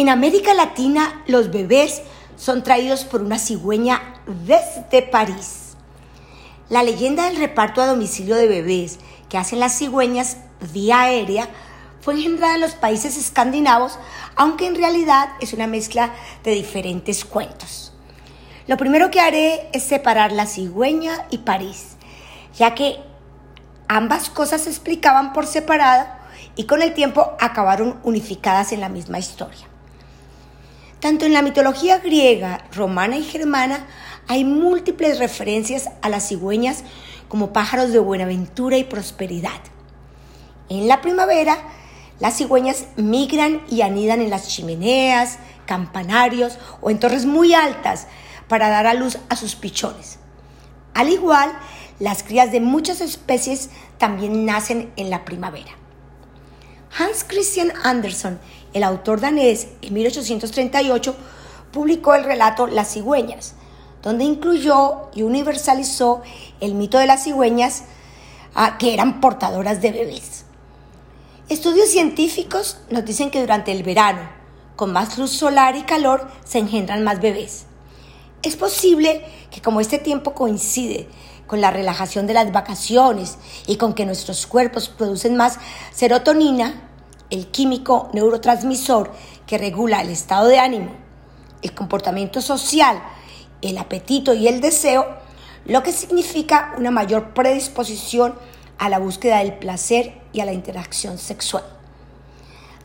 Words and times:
En 0.00 0.08
América 0.08 0.54
Latina, 0.54 1.24
los 1.26 1.50
bebés 1.50 2.02
son 2.36 2.62
traídos 2.62 3.04
por 3.04 3.20
una 3.20 3.36
cigüeña 3.36 4.00
desde 4.46 5.02
París. 5.02 5.76
La 6.68 6.84
leyenda 6.84 7.24
del 7.24 7.36
reparto 7.36 7.82
a 7.82 7.86
domicilio 7.88 8.36
de 8.36 8.46
bebés 8.46 9.00
que 9.28 9.38
hacen 9.38 9.58
las 9.58 9.76
cigüeñas 9.76 10.36
vía 10.72 11.00
aérea 11.00 11.48
fue 12.00 12.14
engendrada 12.14 12.54
en 12.54 12.60
los 12.60 12.76
países 12.76 13.16
escandinavos, 13.16 13.98
aunque 14.36 14.68
en 14.68 14.76
realidad 14.76 15.30
es 15.40 15.52
una 15.52 15.66
mezcla 15.66 16.14
de 16.44 16.52
diferentes 16.52 17.24
cuentos. 17.24 17.92
Lo 18.68 18.76
primero 18.76 19.10
que 19.10 19.18
haré 19.18 19.68
es 19.72 19.82
separar 19.82 20.30
la 20.30 20.46
cigüeña 20.46 21.26
y 21.30 21.38
París, 21.38 21.96
ya 22.56 22.76
que 22.76 23.00
ambas 23.88 24.30
cosas 24.30 24.60
se 24.60 24.70
explicaban 24.70 25.32
por 25.32 25.48
separado 25.48 26.06
y 26.54 26.66
con 26.66 26.82
el 26.82 26.94
tiempo 26.94 27.32
acabaron 27.40 27.98
unificadas 28.04 28.70
en 28.70 28.80
la 28.80 28.88
misma 28.88 29.18
historia. 29.18 29.66
Tanto 31.00 31.26
en 31.26 31.32
la 31.32 31.42
mitología 31.42 31.98
griega, 31.98 32.64
romana 32.72 33.16
y 33.16 33.22
germana 33.22 33.86
hay 34.26 34.44
múltiples 34.44 35.20
referencias 35.20 35.90
a 36.02 36.08
las 36.08 36.26
cigüeñas 36.28 36.82
como 37.28 37.52
pájaros 37.52 37.92
de 37.92 38.00
buenaventura 38.00 38.78
y 38.78 38.84
prosperidad. 38.84 39.60
En 40.68 40.88
la 40.88 41.00
primavera, 41.00 41.56
las 42.18 42.36
cigüeñas 42.36 42.86
migran 42.96 43.62
y 43.70 43.82
anidan 43.82 44.20
en 44.20 44.30
las 44.30 44.48
chimeneas, 44.48 45.38
campanarios 45.66 46.58
o 46.80 46.90
en 46.90 46.98
torres 46.98 47.26
muy 47.26 47.54
altas 47.54 48.08
para 48.48 48.68
dar 48.68 48.88
a 48.88 48.94
luz 48.94 49.18
a 49.28 49.36
sus 49.36 49.54
pichones. 49.54 50.18
Al 50.94 51.10
igual, 51.10 51.52
las 52.00 52.24
crías 52.24 52.50
de 52.50 52.60
muchas 52.60 53.00
especies 53.00 53.70
también 53.98 54.44
nacen 54.44 54.90
en 54.96 55.10
la 55.10 55.24
primavera. 55.24 55.70
Hans 56.98 57.22
Christian 57.22 57.72
Andersen, 57.84 58.40
el 58.72 58.82
autor 58.82 59.20
danés, 59.20 59.68
en 59.82 59.94
1838 59.94 61.14
publicó 61.70 62.16
el 62.16 62.24
relato 62.24 62.66
Las 62.66 62.92
cigüeñas, 62.92 63.54
donde 64.02 64.24
incluyó 64.24 65.08
y 65.14 65.22
universalizó 65.22 66.22
el 66.58 66.74
mito 66.74 66.98
de 66.98 67.06
las 67.06 67.22
cigüeñas 67.22 67.84
ah, 68.56 68.78
que 68.78 68.94
eran 68.94 69.20
portadoras 69.20 69.80
de 69.80 69.92
bebés. 69.92 70.44
Estudios 71.48 71.88
científicos 71.88 72.78
nos 72.90 73.04
dicen 73.04 73.30
que 73.30 73.42
durante 73.42 73.70
el 73.70 73.84
verano, 73.84 74.28
con 74.74 74.92
más 74.92 75.16
luz 75.18 75.30
solar 75.30 75.76
y 75.76 75.82
calor, 75.82 76.28
se 76.44 76.58
engendran 76.58 77.04
más 77.04 77.20
bebés. 77.20 77.66
Es 78.42 78.56
posible 78.56 79.24
que 79.52 79.62
como 79.62 79.80
este 79.80 79.98
tiempo 79.98 80.34
coincide 80.34 81.08
con 81.46 81.60
la 81.60 81.70
relajación 81.70 82.26
de 82.26 82.34
las 82.34 82.50
vacaciones 82.50 83.38
y 83.68 83.76
con 83.76 83.94
que 83.94 84.04
nuestros 84.04 84.48
cuerpos 84.48 84.88
producen 84.88 85.36
más 85.36 85.58
serotonina, 85.92 86.87
el 87.30 87.48
químico 87.48 88.10
neurotransmisor 88.12 89.12
que 89.46 89.58
regula 89.58 90.00
el 90.00 90.10
estado 90.10 90.48
de 90.48 90.58
ánimo, 90.58 90.90
el 91.62 91.74
comportamiento 91.74 92.40
social, 92.40 93.02
el 93.62 93.78
apetito 93.78 94.34
y 94.34 94.48
el 94.48 94.60
deseo, 94.60 95.06
lo 95.64 95.82
que 95.82 95.92
significa 95.92 96.74
una 96.78 96.90
mayor 96.90 97.34
predisposición 97.34 98.34
a 98.78 98.88
la 98.88 98.98
búsqueda 98.98 99.38
del 99.38 99.54
placer 99.54 100.20
y 100.32 100.40
a 100.40 100.44
la 100.44 100.52
interacción 100.52 101.18
sexual. 101.18 101.64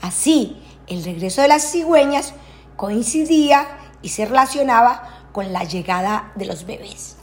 Así, 0.00 0.62
el 0.86 1.04
regreso 1.04 1.42
de 1.42 1.48
las 1.48 1.70
cigüeñas 1.70 2.32
coincidía 2.76 3.66
y 4.02 4.08
se 4.10 4.24
relacionaba 4.24 5.26
con 5.32 5.52
la 5.52 5.64
llegada 5.64 6.32
de 6.36 6.46
los 6.46 6.64
bebés. 6.64 7.16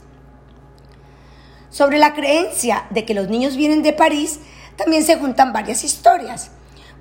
Sobre 1.70 1.98
la 1.98 2.14
creencia 2.14 2.86
de 2.90 3.04
que 3.04 3.14
los 3.14 3.28
niños 3.28 3.56
vienen 3.56 3.82
de 3.82 3.92
París, 3.92 4.40
también 4.76 5.04
se 5.04 5.16
juntan 5.16 5.52
varias 5.52 5.84
historias. 5.84 6.50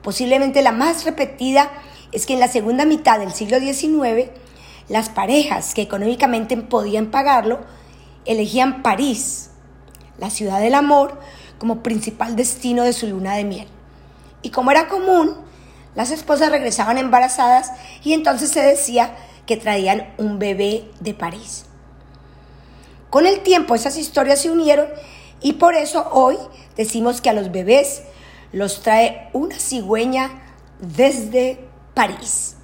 Posiblemente 0.03 0.61
la 0.61 0.71
más 0.71 1.05
repetida 1.05 1.71
es 2.11 2.25
que 2.25 2.33
en 2.33 2.39
la 2.39 2.47
segunda 2.47 2.85
mitad 2.85 3.19
del 3.19 3.33
siglo 3.33 3.59
XIX, 3.59 4.29
las 4.89 5.09
parejas 5.09 5.73
que 5.73 5.81
económicamente 5.81 6.55
podían 6.57 7.07
pagarlo 7.07 7.59
elegían 8.25 8.83
París, 8.83 9.49
la 10.17 10.29
ciudad 10.29 10.59
del 10.59 10.75
amor, 10.75 11.19
como 11.57 11.83
principal 11.83 12.35
destino 12.35 12.83
de 12.83 12.93
su 12.93 13.07
luna 13.07 13.35
de 13.35 13.43
miel. 13.43 13.67
Y 14.41 14.51
como 14.51 14.71
era 14.71 14.87
común, 14.87 15.35
las 15.95 16.11
esposas 16.11 16.51
regresaban 16.51 16.97
embarazadas 16.97 17.71
y 18.03 18.13
entonces 18.13 18.51
se 18.51 18.61
decía 18.61 19.15
que 19.45 19.57
traían 19.57 20.13
un 20.17 20.39
bebé 20.39 20.89
de 20.99 21.13
París. 21.13 21.65
Con 23.09 23.25
el 23.25 23.39
tiempo 23.39 23.73
esas 23.73 23.97
historias 23.97 24.41
se 24.41 24.51
unieron 24.51 24.87
y 25.41 25.53
por 25.53 25.75
eso 25.75 26.07
hoy 26.11 26.37
decimos 26.75 27.21
que 27.21 27.29
a 27.29 27.33
los 27.33 27.51
bebés 27.51 28.03
los 28.51 28.81
trae 28.81 29.29
una 29.33 29.57
cigüeña 29.59 30.41
desde 30.79 31.59
París. 31.93 32.55